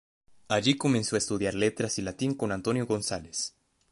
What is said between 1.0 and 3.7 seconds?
a estudiar Letras y Latín con Antonio González.